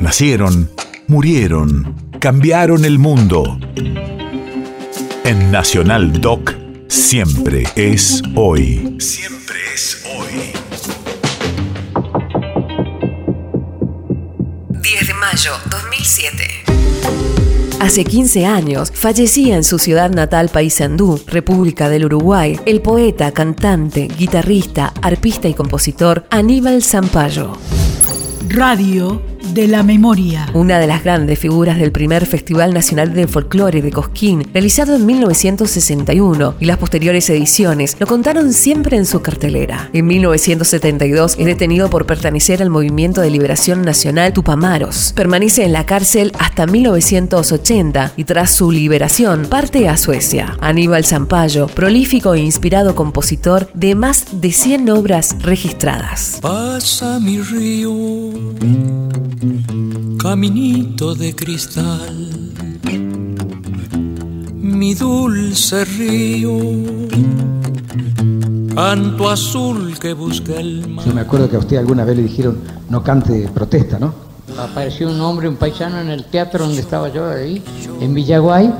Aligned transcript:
Nacieron, 0.00 0.70
murieron, 1.08 1.94
cambiaron 2.20 2.86
el 2.86 2.98
mundo. 2.98 3.58
En 5.24 5.50
Nacional 5.50 6.22
Doc, 6.22 6.54
siempre 6.88 7.64
es 7.76 8.22
hoy. 8.34 8.96
Siempre 8.98 9.56
es 9.74 10.02
hoy. 10.16 10.52
10 14.70 15.06
de 15.06 15.14
mayo 15.14 15.52
2007. 15.70 16.44
Hace 17.80 18.04
15 18.04 18.46
años 18.46 18.90
fallecía 18.94 19.56
en 19.56 19.64
su 19.64 19.78
ciudad 19.78 20.10
natal 20.10 20.48
Paysandú, 20.48 21.20
República 21.26 21.90
del 21.90 22.06
Uruguay, 22.06 22.58
el 22.64 22.80
poeta, 22.80 23.32
cantante, 23.32 24.08
guitarrista, 24.16 24.94
arpista 25.02 25.46
y 25.46 25.52
compositor 25.52 26.24
Aníbal 26.30 26.82
Zampayo. 26.82 27.58
Radio 28.48 29.29
de 29.54 29.68
la 29.68 29.82
memoria. 29.82 30.48
Una 30.54 30.78
de 30.78 30.86
las 30.86 31.04
grandes 31.04 31.38
figuras 31.38 31.78
del 31.78 31.92
primer 31.92 32.26
Festival 32.26 32.74
Nacional 32.74 33.12
de 33.12 33.26
Folclore 33.26 33.82
de 33.82 33.90
Cosquín, 33.90 34.46
realizado 34.52 34.96
en 34.96 35.06
1961, 35.06 36.54
y 36.60 36.64
las 36.64 36.78
posteriores 36.78 37.28
ediciones 37.30 37.96
lo 37.98 38.06
contaron 38.06 38.52
siempre 38.52 38.96
en 38.96 39.06
su 39.06 39.22
cartelera. 39.22 39.90
En 39.92 40.06
1972 40.06 41.36
es 41.38 41.46
detenido 41.46 41.90
por 41.90 42.06
pertenecer 42.06 42.62
al 42.62 42.70
Movimiento 42.70 43.20
de 43.20 43.30
Liberación 43.30 43.82
Nacional 43.82 44.32
Tupamaros. 44.32 45.12
Permanece 45.14 45.64
en 45.64 45.72
la 45.72 45.86
cárcel 45.86 46.32
hasta 46.38 46.66
1980 46.66 48.12
y 48.16 48.24
tras 48.24 48.50
su 48.50 48.70
liberación 48.70 49.46
parte 49.46 49.88
a 49.88 49.96
Suecia. 49.96 50.56
Aníbal 50.60 51.04
Zampayo, 51.04 51.66
prolífico 51.66 52.34
e 52.34 52.40
inspirado 52.40 52.94
compositor 52.94 53.68
de 53.74 53.94
más 53.94 54.40
de 54.40 54.52
100 54.52 54.90
obras 54.90 55.36
registradas. 55.40 56.38
Pasa 56.40 57.18
mi 57.20 57.40
río 57.40 57.90
caminito 60.30 61.12
de 61.16 61.34
cristal, 61.34 62.30
mi 64.54 64.94
dulce 64.94 65.84
río, 65.84 66.56
canto 68.72 69.28
azul 69.28 69.98
que 69.98 70.12
busca 70.12 70.54
el 70.60 70.86
mar. 70.86 71.04
Yo 71.04 71.12
me 71.12 71.22
acuerdo 71.22 71.50
que 71.50 71.56
a 71.56 71.58
usted 71.58 71.78
alguna 71.78 72.04
vez 72.04 72.16
le 72.16 72.22
dijeron 72.22 72.58
no 72.88 73.02
cante 73.02 73.48
protesta, 73.52 73.98
¿no? 73.98 74.14
Apareció 74.56 75.10
un 75.10 75.20
hombre, 75.20 75.48
un 75.48 75.56
paisano 75.56 76.00
en 76.00 76.10
el 76.10 76.24
teatro 76.26 76.64
donde 76.64 76.80
estaba 76.80 77.08
yo 77.08 77.28
ahí, 77.28 77.60
en 78.00 78.14
Villaguay, 78.14 78.72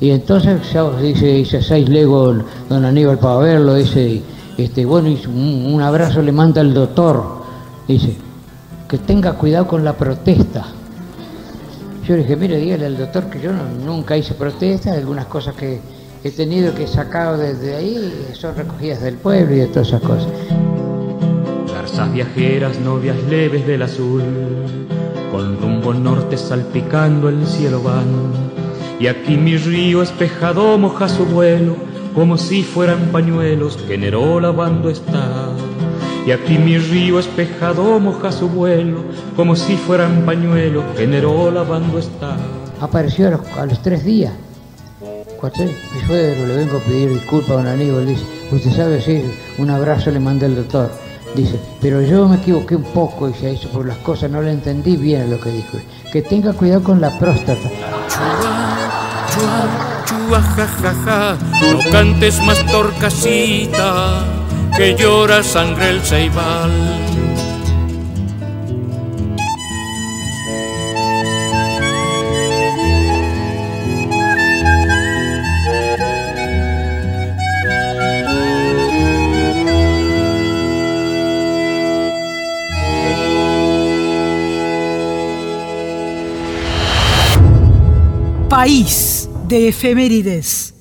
y 0.00 0.08
entonces 0.08 0.58
dice, 1.02 1.26
dice 1.26 1.60
seis 1.60 1.86
legos 1.86 2.38
don 2.70 2.86
Aníbal 2.86 3.18
para 3.18 3.36
verlo, 3.40 3.74
dice, 3.74 4.22
este, 4.56 4.86
bueno, 4.86 5.10
un, 5.28 5.66
un 5.66 5.82
abrazo 5.82 6.22
le 6.22 6.32
manda 6.32 6.62
el 6.62 6.72
doctor, 6.72 7.42
dice, 7.86 8.16
que 8.88 8.98
tenga 8.98 9.34
cuidado 9.34 9.66
con 9.66 9.84
la 9.84 9.92
protesta. 9.92 10.64
Yo 12.06 12.16
le 12.16 12.22
dije, 12.22 12.36
mire, 12.36 12.56
dígale 12.56 12.86
al 12.86 12.96
doctor 12.96 13.24
que 13.24 13.38
yo 13.38 13.50
nunca 13.84 14.16
hice 14.16 14.32
protesta, 14.32 14.94
algunas 14.94 15.26
cosas 15.26 15.54
que 15.54 15.78
he 16.24 16.30
tenido 16.30 16.74
que 16.74 16.86
sacado 16.86 17.36
desde 17.36 17.76
ahí 17.76 18.30
son 18.32 18.56
recogidas 18.56 19.02
del 19.02 19.16
pueblo 19.16 19.54
y 19.54 19.58
de 19.58 19.66
todas 19.66 19.88
esas 19.88 20.00
cosas. 20.00 20.28
Garzas 21.70 22.12
viajeras, 22.14 22.80
novias 22.80 23.16
leves 23.28 23.66
del 23.66 23.82
azul, 23.82 24.22
con 25.30 25.60
rumbo 25.60 25.92
norte 25.92 26.38
salpicando 26.38 27.28
el 27.28 27.46
cielo 27.46 27.82
van. 27.82 28.06
Y 28.98 29.06
aquí 29.06 29.36
mi 29.36 29.58
río 29.58 30.02
espejado 30.02 30.78
moja 30.78 31.10
su 31.10 31.26
vuelo, 31.26 31.76
como 32.14 32.38
si 32.38 32.62
fueran 32.62 33.12
pañuelos 33.12 33.76
que 33.76 33.94
en 33.94 34.10
lavando 34.42 34.88
está. 34.88 35.50
Y 36.28 36.30
aquí 36.30 36.58
mi 36.58 36.76
río 36.76 37.18
espejado 37.18 37.98
moja 37.98 38.30
su 38.30 38.50
vuelo, 38.50 39.02
como 39.34 39.56
si 39.56 39.78
fueran 39.78 40.26
pañuelos 40.26 40.84
que 40.94 41.06
Neró 41.06 41.50
lavando 41.50 41.98
está. 41.98 42.36
Apareció 42.82 43.28
a 43.28 43.64
los, 43.64 43.82
tres 43.82 44.04
días. 44.04 44.34
Mi 45.00 46.06
suegro 46.06 46.46
le 46.46 46.56
vengo 46.56 46.76
a 46.76 46.80
pedir 46.80 47.14
disculpas 47.14 47.52
a 47.52 47.60
un 47.60 47.66
amigo, 47.68 48.00
le 48.00 48.10
dice, 48.10 48.24
usted 48.52 48.70
sabe, 48.72 49.00
sí, 49.00 49.24
un 49.56 49.70
abrazo 49.70 50.10
le 50.10 50.20
mandé 50.20 50.44
al 50.44 50.56
doctor. 50.56 50.90
Dice, 51.34 51.58
pero 51.80 52.02
yo 52.02 52.28
me 52.28 52.36
equivoqué 52.36 52.76
un 52.76 52.82
poco, 52.82 53.28
dice 53.28 53.52
eso, 53.52 53.70
por 53.70 53.86
las 53.86 53.96
cosas 53.96 54.30
no 54.30 54.42
le 54.42 54.52
entendí 54.52 54.98
bien 54.98 55.30
lo 55.30 55.40
que 55.40 55.50
dijo. 55.50 55.78
Que 56.12 56.20
tenga 56.20 56.52
cuidado 56.52 56.82
con 56.82 57.00
la 57.00 57.18
próstata. 57.18 57.70
Chua, 59.32 60.04
chua, 60.04 61.38
no 61.72 61.90
cantes 61.90 62.38
más 62.42 62.66
torcasita 62.66 64.37
que 64.78 64.94
llora 64.94 65.42
sangre 65.42 65.90
el 65.90 66.00
ceibal. 66.02 66.70
País 88.48 89.28
de 89.48 89.68
efemérides. 89.68 90.77